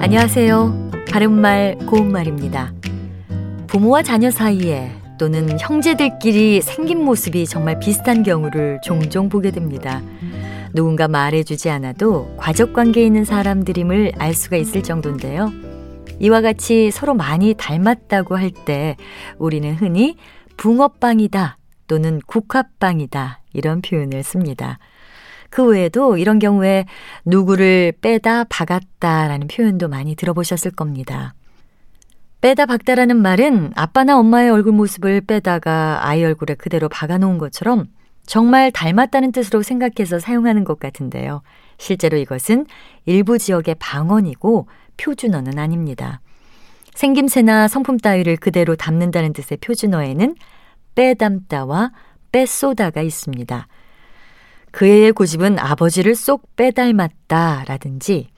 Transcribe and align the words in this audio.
안녕하세요. 0.00 0.90
바른말 1.10 1.76
고운말입니다. 1.86 2.72
부모와 3.66 4.02
자녀 4.02 4.30
사이에 4.30 4.90
또는 5.18 5.58
형제들끼리 5.60 6.62
생긴 6.62 7.04
모습이 7.04 7.46
정말 7.46 7.78
비슷한 7.78 8.22
경우를 8.22 8.80
종종 8.82 9.28
보게 9.28 9.50
됩니다. 9.50 10.00
누군가 10.72 11.06
말해주지 11.06 11.68
않아도 11.68 12.34
과적 12.38 12.72
관계에 12.72 13.04
있는 13.04 13.26
사람들임을 13.26 14.12
알 14.16 14.32
수가 14.32 14.56
있을 14.56 14.82
정도인데요. 14.82 15.52
이와 16.18 16.40
같이 16.40 16.90
서로 16.90 17.12
많이 17.12 17.52
닮았다고 17.54 18.38
할 18.38 18.50
때 18.64 18.96
우리는 19.38 19.74
흔히 19.74 20.16
붕어빵이다 20.56 21.58
또는 21.86 22.20
국화빵이다 22.26 23.40
이런 23.52 23.82
표현을 23.82 24.22
씁니다. 24.22 24.78
그 25.50 25.66
외에도 25.66 26.16
이런 26.16 26.38
경우에 26.38 26.86
누구를 27.24 27.92
빼다 28.00 28.44
박았다라는 28.44 29.48
표현도 29.48 29.88
많이 29.88 30.14
들어보셨을 30.14 30.70
겁니다. 30.70 31.34
빼다 32.40 32.64
박다라는 32.66 33.16
말은 33.18 33.72
아빠나 33.74 34.18
엄마의 34.18 34.50
얼굴 34.50 34.72
모습을 34.72 35.20
빼다가 35.22 36.06
아이 36.06 36.24
얼굴에 36.24 36.54
그대로 36.54 36.88
박아놓은 36.88 37.36
것처럼 37.36 37.86
정말 38.24 38.70
닮았다는 38.70 39.32
뜻으로 39.32 39.62
생각해서 39.62 40.18
사용하는 40.20 40.64
것 40.64 40.78
같은데요. 40.78 41.42
실제로 41.78 42.16
이것은 42.16 42.66
일부 43.04 43.38
지역의 43.38 43.76
방언이고 43.78 44.68
표준어는 44.96 45.58
아닙니다. 45.58 46.20
생김새나 46.94 47.68
성품 47.68 47.98
따위를 47.98 48.36
그대로 48.36 48.76
담는다는 48.76 49.32
뜻의 49.32 49.58
표준어에는 49.58 50.34
빼담다와 50.94 51.92
빼쏘다가 52.32 53.02
있습니다. 53.02 53.66
그의 54.70 55.12
고집은 55.12 55.58
아버지를 55.58 56.14
쏙 56.14 56.56
빼닮았다 56.56 57.64
라든지 57.66 58.28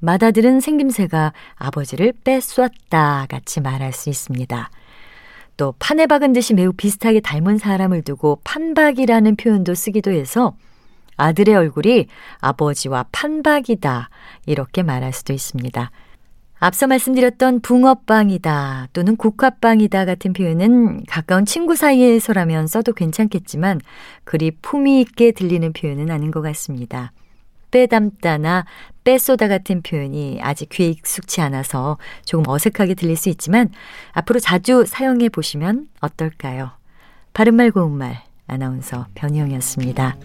맏아들은 0.00 0.60
생김새가 0.60 1.32
아버지를 1.56 2.12
빼쏘았다 2.24 3.26
같이 3.28 3.60
말할 3.60 3.92
수 3.92 4.08
있습니다. 4.08 4.70
또 5.56 5.74
판에 5.78 6.06
박은 6.06 6.32
듯이 6.32 6.54
매우 6.54 6.72
비슷하게 6.72 7.20
닮은 7.20 7.58
사람을 7.58 8.02
두고 8.02 8.40
판박이라는 8.44 9.36
표현도 9.36 9.74
쓰기도 9.74 10.10
해서 10.10 10.54
아들의 11.16 11.54
얼굴이 11.54 12.06
아버지와 12.38 13.04
판박이다 13.12 14.08
이렇게 14.46 14.82
말할 14.82 15.12
수도 15.12 15.34
있습니다. 15.34 15.90
앞서 16.60 16.86
말씀드렸던 16.86 17.60
붕어빵이다 17.60 18.88
또는 18.92 19.16
국화빵이다 19.16 20.04
같은 20.04 20.34
표현은 20.34 21.04
가까운 21.06 21.46
친구 21.46 21.74
사이에서라면 21.74 22.66
써도 22.66 22.92
괜찮겠지만 22.92 23.80
그리 24.24 24.50
품위 24.50 25.00
있게 25.00 25.32
들리는 25.32 25.72
표현은 25.72 26.10
아닌 26.10 26.30
것 26.30 26.42
같습니다. 26.42 27.12
빼담다나 27.70 28.66
빼쏘다 29.04 29.48
같은 29.48 29.80
표현이 29.80 30.40
아직 30.42 30.68
귀에 30.70 30.88
익숙치 30.88 31.40
않아서 31.40 31.96
조금 32.26 32.46
어색하게 32.46 32.94
들릴 32.94 33.16
수 33.16 33.30
있지만 33.30 33.70
앞으로 34.12 34.38
자주 34.38 34.84
사용해 34.86 35.30
보시면 35.30 35.88
어떨까요? 36.00 36.72
바른말 37.32 37.70
고운말 37.70 38.22
아나운서 38.46 39.06
변희영이었습니다. 39.14 40.16